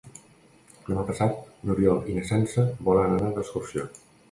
[0.87, 1.35] Demà passat
[1.69, 3.89] n'Oriol i na Sança volen anar d'excursió.